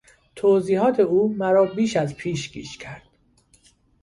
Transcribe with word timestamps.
توضیحات 0.35 0.99
او 0.99 1.33
مرا 1.35 1.65
بیش 1.65 1.95
از 1.95 2.15
پیش 2.15 2.51
گیج 2.51 2.77
کرد. 2.77 3.03